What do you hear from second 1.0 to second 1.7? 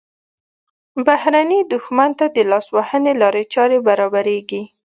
بهرني